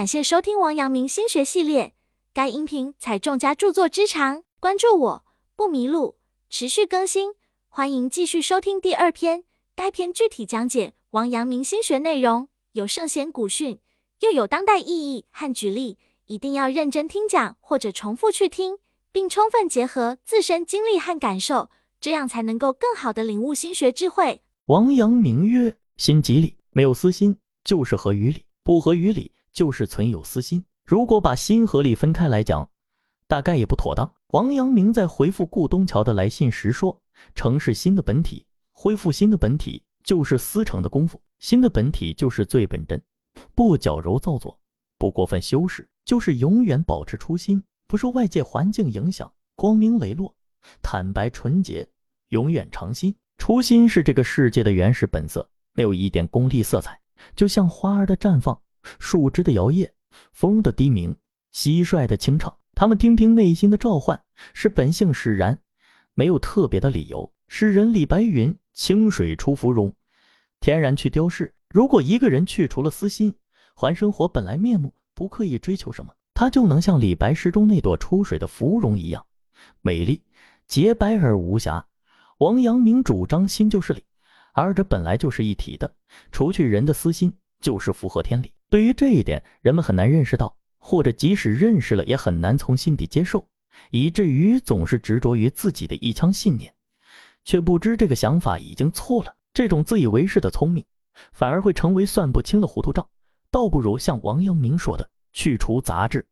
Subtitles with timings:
[0.00, 1.92] 感谢收听王阳明心学系列，
[2.32, 6.16] 该音频采众家著作之长，关注我不迷路，
[6.48, 7.34] 持续更新，
[7.68, 9.44] 欢迎继续收听第二篇。
[9.76, 13.78] 该篇具体讲解王阳明心学内容，有圣贤古训，
[14.20, 18.78] 又有当代意义和举例，一定要认真听讲或者重复去听，
[19.12, 21.68] 并充分结合自身经历和感受，
[22.00, 24.40] 这样才能够更好的领悟心学智慧。
[24.64, 29.30] 王阳明曰：心即理，没有私心就是合于理，不合于理。
[29.52, 32.68] 就是存有私心，如果把心和理分开来讲，
[33.26, 34.12] 大概也不妥当。
[34.28, 37.00] 王阳明在回复顾东桥的来信时说
[37.34, 41.20] ：“诚是心的本体，恢复心的本体就是思成的功夫。
[41.38, 43.02] 心的本体就是最本真，
[43.54, 44.58] 不矫揉造作，
[44.98, 50.32] 不过分修饰，就是永远保持初心，不受外界环境影响，光明磊落，
[50.80, 51.88] 坦白纯洁，
[52.28, 53.14] 永远常心。
[53.38, 57.00] 初心是这个世界的原始本色，没有一点功利色彩，
[57.34, 58.56] 就像花儿的绽放。”
[58.98, 59.88] 树枝的摇曳，
[60.32, 61.14] 风的低鸣，
[61.52, 64.20] 蟋蟀的清唱，他们听听内心的召唤，
[64.54, 65.58] 是本性使然，
[66.14, 67.32] 没有特别的理由。
[67.48, 69.92] 诗人李白云：“清水出芙蓉，
[70.60, 73.34] 天然去雕饰。”如果一个人去除了私心，
[73.74, 79.24] 还生活本来面目，不刻意追求什么，他就能像李白诗中那朵出水的芙蓉一样，
[79.80, 80.22] 美丽
[80.66, 81.86] 洁白而无瑕。
[82.38, 84.04] 王阳明主张心就是理，
[84.52, 85.94] 二者本来就是一体的，
[86.32, 88.52] 除去人的私心，就是符合天理。
[88.70, 93.48] 对于这一点，人们很难认识到，或者即使认识了，也很难从心底接受，
[93.90, 96.72] 以至于总是执着于自己的一腔信念，
[97.44, 99.34] 却不知这个想法已经错了。
[99.52, 100.84] 这种自以为是的聪明，
[101.32, 103.04] 反而会成为算不清的糊涂账。
[103.50, 106.24] 倒不如像王阳明说的，去除杂质，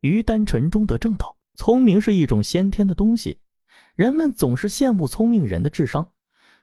[0.00, 1.34] 于单纯中得正道。
[1.54, 3.38] 聪明是一种先天的东西，
[3.94, 6.12] 人们总是羡慕聪明人的智商。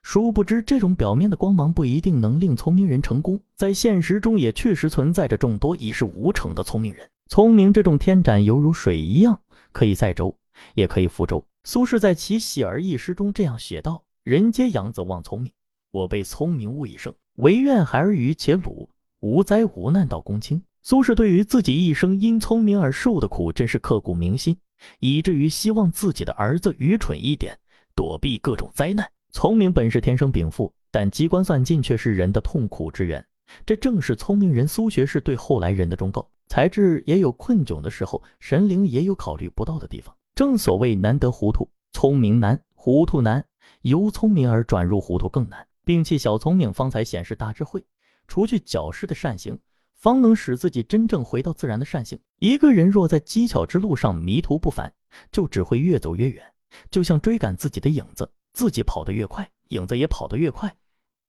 [0.02, 3.40] 殊不知，这种表面的光芒不一定能令聪明人成功。
[3.56, 7.10] 在现实中，也确实存在着众多一事无成的聪明人。
[7.28, 9.38] 聪明这种天斩，犹如水一样，
[9.74, 10.34] 可以载舟，
[10.76, 11.44] 也可以覆舟。
[11.66, 15.52] 苏轼在其《喜儿》一诗中这样写道：“人皆养则望聪明，
[15.92, 17.14] 我辈聪明误一生。
[17.36, 24.58] 唯愿孩儿愚且鲁，无灾无难到公卿。”苏轼对于自己一生因聪明而受的苦，真是刻骨铭心，
[25.00, 27.60] 以至于希望自己的儿子愚蠢一点，
[27.94, 29.06] 躲避各种灾难。
[29.32, 33.24] 聪明本是天生禀赋，但机关算尽却是人的痛苦之源。
[33.66, 36.28] 这正是聪明人苏学士对后来人的忠告。
[36.48, 40.16] 才智也有困窘的时候，神灵也有考虑不到的地方。
[40.34, 43.46] 正所谓难得糊涂，聪明难，糊涂难。
[43.82, 45.68] 由聪明而转入糊涂更难。
[45.86, 47.82] 摒弃小聪明，方才显示大智慧；
[48.28, 49.60] 除去矫饰的善行，
[49.94, 52.18] 方能使自己真正回到自然的善性。
[52.40, 54.92] 一个人若在机巧之路上迷途不返，
[55.32, 56.44] 就只会越走越远，
[56.90, 58.30] 就像追赶自己的影子。
[58.58, 60.76] 自己跑得越快，影子也跑得越快，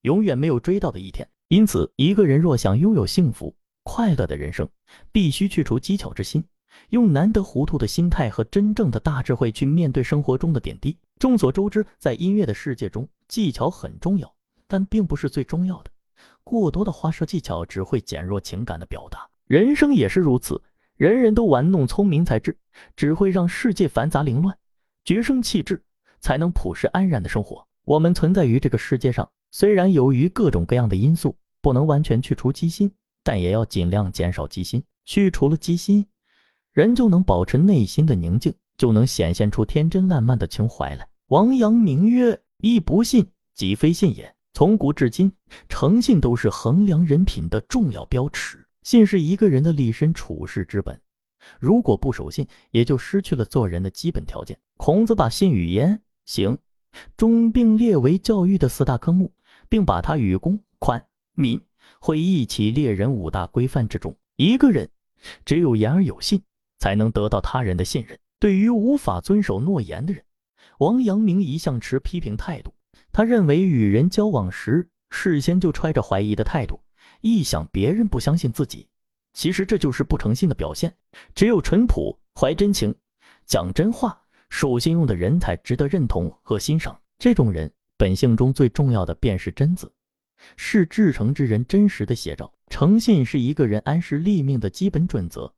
[0.00, 1.28] 永远没有追到的一天。
[1.48, 4.66] 因此，一个人若想拥有幸福快乐的人生，
[5.12, 6.42] 必须去除机巧之心，
[6.88, 10.96] 用难得糊涂的心态和真正的大智慧去面对生活中的点滴。
[11.18, 14.34] 众所周知，在音乐的世界中，技巧很重要，
[14.66, 15.90] 但并不是最重要的。
[16.42, 19.28] 过多的花哨技巧只会减弱情感的表达。
[19.46, 20.62] 人生也是如此，
[20.96, 22.56] 人人都玩弄聪明才智，
[22.96, 24.56] 只会让世界繁杂凌乱，
[25.04, 25.84] 绝生气质。
[26.20, 27.66] 才能朴实安然的生活。
[27.84, 32.90] 我们存在于这个世界上，虽然由于各种各样的因素不能完全去除机心，
[33.22, 34.82] 但也要尽量减少机心。
[35.04, 36.06] 去除了机心，
[36.72, 41.08] 人就能保持内心的宁静，就能显现出天真烂漫的情怀来。
[41.28, 45.32] 王阳明曰：“亦不信，即非信也。”从古至今，
[45.68, 48.66] 诚信都是衡量人品的重要标尺。
[48.82, 51.00] 信是一个人的立身处世之本。
[51.60, 54.58] 如果不守信，也就失去了做人的基本条件。
[54.76, 56.00] 孔子把信与言。
[56.28, 56.58] 行，
[57.16, 59.32] 中并列为教育的四大科目，
[59.66, 61.02] 并把它与公、宽、
[61.32, 61.58] 民、
[62.00, 64.14] 会一起列人五大规范之中。
[64.36, 64.90] 一个人
[65.46, 66.42] 只有言而有信，
[66.80, 68.18] 才能得到他人的信任。
[68.38, 70.22] 对于无法遵守诺言的人，
[70.80, 72.74] 王阳明一向持批评态度。
[73.10, 76.78] 他认为与人交往时，事先就揣着怀疑的态度，
[77.22, 78.86] 臆想别人不相信自己，
[79.32, 80.94] 其实这就是不诚信的表现。
[81.34, 82.94] 只有淳朴、怀真情、
[83.46, 84.20] 讲真话。
[84.50, 86.98] 守信用的人才值得认同和欣赏。
[87.18, 89.92] 这种人本性中最重要的便是真子，
[90.56, 92.52] 是至诚之人真实的写照。
[92.68, 95.52] 诚信是一个人安身立命的基本准则，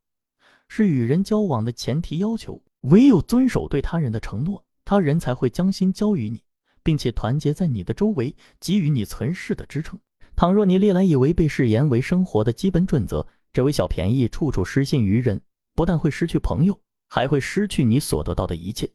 [0.67, 2.61] 是与人交往的前提要求。
[2.81, 6.41] 唯有遵守对他人的承诺，他人才会将心交于你，
[6.81, 9.99] 并且团结在你的周围，给予你存世的支撑。
[10.35, 15.39] 倘若你历来以违背誓言为生活的基本准则，这位小便宜处处失信于人，
[15.75, 16.79] 不但会失去朋友。
[17.13, 18.89] 还会失去你所得到的一切，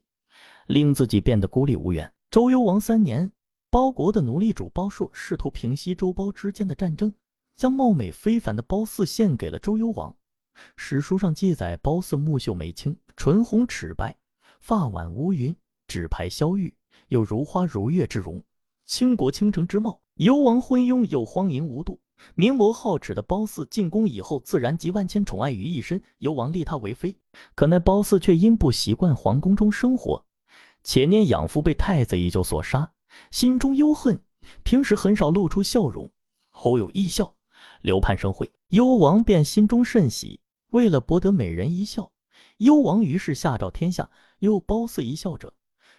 [0.68, 2.10] 令自己变得孤立无援。
[2.30, 3.30] 周幽王三年，
[3.68, 7.12] 包国的奴隶主包硕试图平息周包之间的战争，
[7.56, 10.16] 将貌美非凡的褒姒献给了周幽王。
[10.76, 14.16] 史书上记载，褒姒目秀眉清，唇红齿白，
[14.60, 15.54] 发挽乌云，
[15.86, 16.74] 指排萧玉，
[17.08, 18.42] 有如花如月之容，
[18.86, 20.00] 倾国倾城之貌。
[20.14, 22.00] 幽王昏庸又荒淫无度，
[22.34, 26.02] 明眸皓齿的褒姒进宫以后，自然集万千宠爱于一身。
[26.18, 27.16] 幽王立她为妃，
[27.54, 30.24] 可那褒姒却因不习惯皇宫中生活，
[30.82, 32.92] 且念养父被太子依旧所杀，
[33.30, 34.20] 心中忧恨，
[34.62, 36.10] 平时很少露出笑容。
[36.62, 37.34] 偶有异笑，
[37.82, 40.40] 刘盼生会，幽王便心中甚喜。
[40.70, 42.10] 为了博得美人一笑，
[42.56, 45.52] 幽王于是下诏天下，有褒姒一笑者，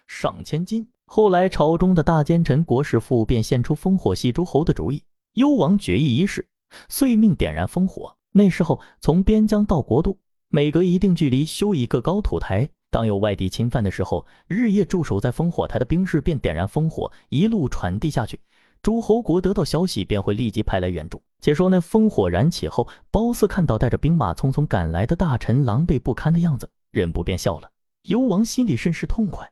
[0.06, 0.88] 赏千金。
[1.06, 5.02] 后来朝中的大奸臣国士傅便献出烽火戏诸侯的主意，
[5.34, 6.48] 幽王决意一试，
[6.88, 8.16] 遂命点燃烽火。
[8.32, 18.40] 那时候从边疆到国都，每隔一定距离修一个高土台，当有外地侵犯的时候，日夜驻守在烽火台的兵士便点燃烽火，一路传递下去。
[18.82, 21.22] 诸侯国得到消息，便会立即派来援助。
[21.40, 27.70] 且说那烽火燃起后，褒姒看到带着兵马匆匆赶来的大臣狼狈不堪的样子，忍不便笑了。
[28.02, 29.50] 幽王心里甚是痛快。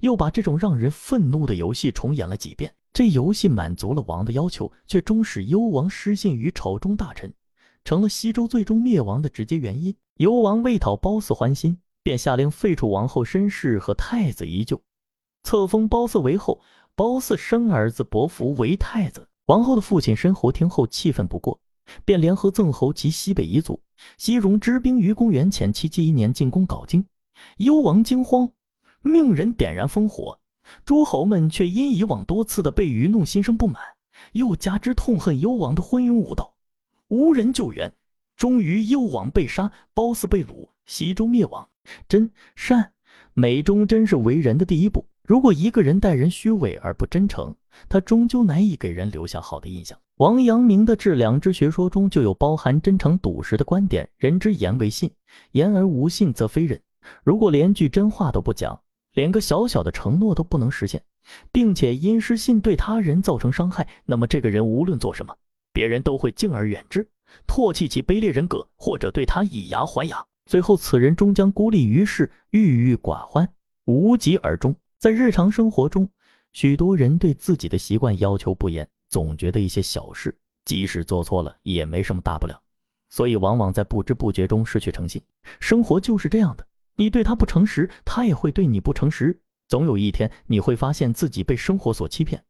[0.00, 2.74] 又把这种让人愤怒的游戏重演了几遍。
[2.96, 7.30] 这游戏满足了王的要求，却终使幽王失信于朝中大臣，
[7.84, 9.94] 成了西周最终灭亡的直接原因。
[10.16, 14.80] 幽王为讨褒姒欢心，便下令废除王后申氏和太子宜臼，
[15.42, 16.58] 册封褒姒为后。
[16.94, 19.28] 褒姒生儿子伯服为太子。
[19.44, 21.60] 王后的父亲申侯听后气愤不过，
[22.06, 23.78] 便联合曾侯及西北夷族、
[24.16, 27.04] 西戎之兵于公元前七七一年进攻镐京。
[27.58, 28.50] 幽王惊慌。
[29.02, 30.40] 命人点燃烽火，
[30.84, 33.82] 诸侯们却因以往多次的被愚弄，心生不满，
[34.32, 36.54] 又加之痛恨幽王的昏庸无道，
[37.08, 37.92] 无人救援，
[38.36, 41.68] 终于幽王被杀，褒姒被掳，西周灭亡。
[42.08, 42.92] 真善
[43.32, 45.06] 美中真是为人的第一步。
[45.22, 47.54] 如果一个人待人虚伪而不真诚，
[47.88, 49.98] 他终究难以给人留下好的印象。
[50.16, 55.10] 王阳明的致良知学说中就有包含真诚笃实的观点：人之言为信，
[55.52, 56.80] 言而无信则非人。
[57.22, 58.80] 如果连句真话都不讲，
[59.16, 61.02] 连个小小的承诺都不能实现，
[61.50, 65.34] 并且因失信对他人造成伤害，那么这个人无论做什么，
[65.72, 67.08] 别人都会敬而远之，
[67.46, 70.22] 唾弃其卑劣人格，或者对他以牙还牙。
[70.44, 73.48] 最后，此人终将孤立于世，郁郁寡欢，
[73.86, 74.76] 无疾而终。
[74.98, 76.06] 在日常生活中，
[76.52, 80.36] 许多人对自己的习惯要求不严，总觉得一些小事，
[80.66, 82.60] 即使做错了也没什么大不了，
[83.08, 85.22] 所以往往在不知不觉中失去诚信。
[85.58, 86.66] 生活就是这样的。
[86.96, 89.38] 你对他不诚实，他也会对你不诚实。
[89.68, 92.42] 总有一天，你会发现自己被生活所欺骗，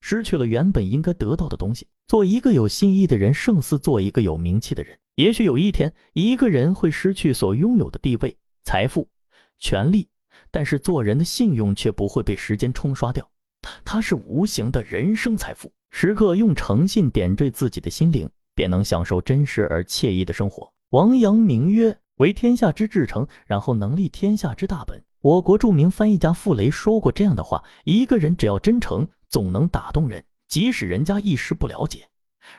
[0.00, 1.86] 失去了原本应该得到的东西。
[2.08, 4.98] 做一个有心意的人，胜似做一个有名气的人。
[5.14, 9.08] 也许有一天，一个人会失去所拥有的地位、财富、
[9.60, 10.08] 权利，
[10.50, 13.30] 但是做人的信用却不会被时间冲刷掉。
[13.84, 15.72] 它是无形的人生财富。
[15.90, 20.72] 时刻用诚信点缀自己的心灵，便能享受真实而惬意的生活。
[20.90, 21.96] 王阳明曰。
[22.16, 25.02] 为天下之至诚，然后能立天下之大本。
[25.20, 32.06] 我国著名翻译家傅雷说过这样的话：一个人只要真诚，总能打动人，即使人家一时不了解，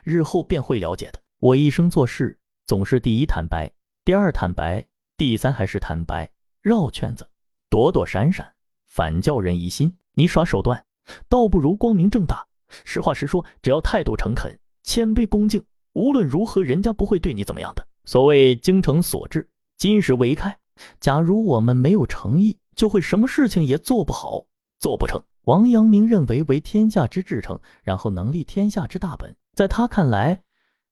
[0.04, 1.22] 日后便会了解的。
[1.40, 3.72] 我一生做事，总是第一坦白，
[4.04, 4.86] 第二坦白，
[5.16, 6.30] 第三还是坦白。
[6.62, 7.30] 绕圈子，
[7.70, 8.52] 躲躲闪闪，
[8.88, 9.96] 反叫人疑心。
[10.16, 10.84] 你耍手段，
[11.30, 12.46] 倒不如光明正大。
[12.84, 15.64] 实话实说，只要态度诚恳、谦卑恭敬，
[15.94, 17.88] 无论如何，人家不会对你怎么样的。
[18.06, 20.58] 所谓精诚所至，金石为开。
[21.00, 24.46] 假如我们没有诚意，就会什么事情也做不好，
[24.80, 25.22] 做不成。
[25.46, 29.36] 王阳明认为为天下之至诚，然后能立天下之大本。
[29.54, 30.42] 在他看来，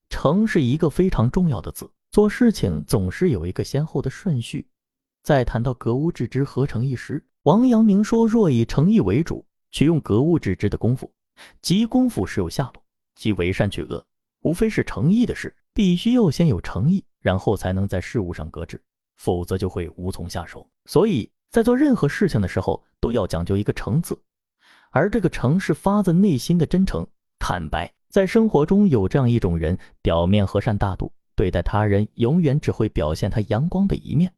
[0.08, 1.90] 诚是一个非常重要的字。
[2.10, 4.66] 做事情总是有一个先后的顺序。
[5.22, 11.12] 在谈到格物致知、合诚一时，王阳明说：若以诚意为主，取用格物致知的功夫，
[11.60, 12.82] 即功夫是有下落，
[13.16, 14.06] 即为善去恶，
[14.42, 15.54] 无非是诚意的事。
[15.74, 18.80] 必须要先有诚意，然后才能在事物上搁置，
[19.16, 20.66] 否则就会无从下手。
[20.86, 24.16] 所以在做任何事情的时候，都要讲究一个诚字，
[24.90, 27.06] 而这个诚是发自内心的真诚、
[27.38, 27.92] 坦白。
[28.08, 34.32] 在生活中有这样一种人，表面和善大度，对待他人永远只会表现他阳光的一面，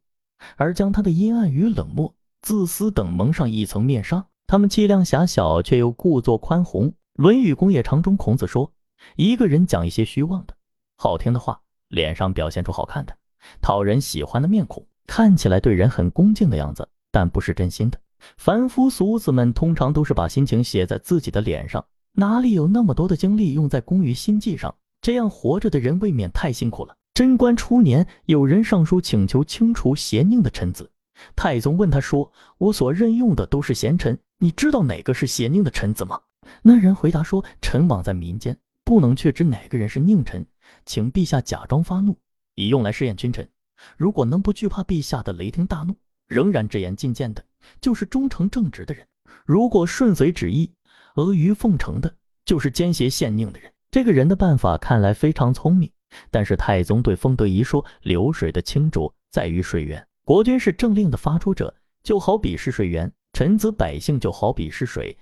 [0.55, 4.25] 而将他的阴暗与冷漠、自私等蒙上一层面纱。
[4.47, 6.89] 他们气量狭小，却又故作宽宏。
[7.13, 8.71] 《论语公冶长》中，孔子说
[9.15, 10.55] ：“一个人讲一些虚妄的。”
[10.99, 13.15] 好听的话，脸上表现出好看的、
[13.61, 17.99] 讨人喜欢的面孔，看起来对人很恭敬的样子，但不是真心的。
[18.35, 24.73] 凡夫俗子们通常都是把心情写在自己的脸上，哪里有那么多的精力用在工于心计上？
[24.99, 26.95] 这样活着的人未免太辛苦了。
[27.13, 30.89] 贞观初年，有人上书请求清除邪佞的臣子，
[31.35, 36.19] 太宗问他说：“我所任用的都是贤臣，你知道哪个是邪佞的臣子吗？”
[36.63, 40.43] 那人回答说：“臣枉在民间，不能确知哪个人是佞臣。”
[40.87, 42.17] 请陛下假装发怒，
[42.55, 43.47] 以用来试验君臣。
[43.95, 45.95] 如果能不惧怕陛下的雷霆大怒，
[46.27, 47.45] 仍然直言进谏的，
[47.79, 49.05] 就是忠诚正直的人；
[49.45, 50.73] 如果顺随旨意、
[51.13, 52.15] 阿谀奉承的，
[52.45, 53.71] 就是奸邪陷佞的人。
[53.91, 55.91] 这个人的办法看来非常聪明，
[56.31, 65.17] 但是太宗对封德仪说：“流水的清浊在于水源，国君是政令的发出者，就好比是水源；臣子百姓就好比是水，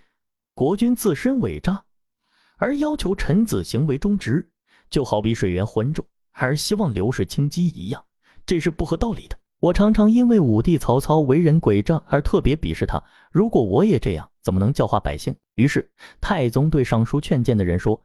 [0.53, 1.84] 国君自身伪诈，
[2.57, 4.50] 而要求臣子行为忠直，
[4.89, 8.03] 就好比水源浑浊，而希望流水清晰一样，
[8.45, 9.37] 这是不合道理的。
[9.59, 13.01] 我常常因为武帝曹操为人诡诈而特别鄙视他，
[13.31, 15.89] 如果我也这样，怎么能教化百姓？”于是
[16.19, 17.99] 太宗对上书劝谏的人说。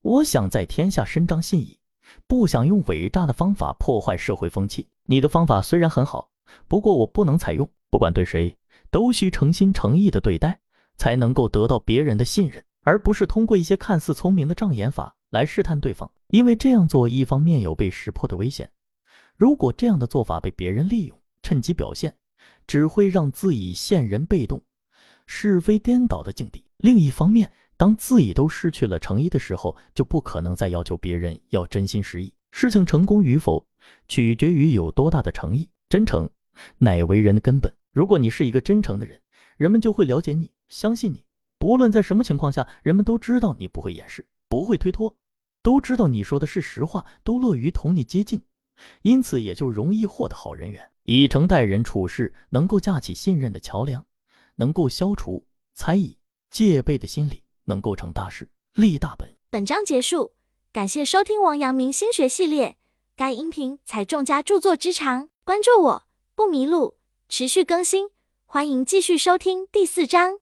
[0.00, 1.78] 我想在天下伸张信义，
[2.26, 4.88] 不想用伪诈的方法破坏社会风气。
[5.04, 6.28] 你的方法虽然很好，
[6.66, 7.68] 不过我不能采用。
[7.88, 8.56] 不管对谁，
[8.90, 10.58] 都需诚心诚意的对待，
[10.96, 16.08] 才能够得到别人的信任，而不是通过一些看似聪明的障眼法来试探对方。
[16.28, 18.70] 因为这样做，一方面有被识破的危险，
[19.36, 22.16] 如果这样的做法被别人利用，趁机表现，
[22.66, 24.62] 只会让自己陷人被动、
[25.26, 26.64] 是非颠倒的境地。
[26.78, 32.32] 另一方面，当自己都失去了诚意的时候，就不可能再要求别人要真心实意。
[32.50, 33.66] 事情成功与否，
[34.08, 35.68] 取决于有多大的诚意。
[35.88, 36.28] 真诚
[36.78, 37.70] 乃为人的根本。
[37.92, 39.20] 如果你是一个真诚的人，
[39.58, 41.24] 人们就会了解你，相信你。
[41.58, 45.14] 不论在什么情况下，人们都知道你不会掩饰，不会推脱，
[45.62, 48.42] 都知道你说的是实话，都乐于同你接近，
[49.02, 50.90] 因此也就容易获得好人缘。
[51.04, 54.04] 以诚待人处事，能够架起信任的桥梁，
[54.56, 56.18] 能够消除猜疑、
[56.50, 57.42] 戒备的心理。
[57.64, 59.36] 能够成大事，立大本。
[59.48, 60.32] 本章结束，
[60.72, 62.76] 感谢收听王阳明心学系列。
[63.14, 66.02] 该音频采众家著作之长，关注我
[66.34, 66.96] 不迷路，
[67.28, 68.08] 持续更新，
[68.46, 70.41] 欢迎继续收听第四章。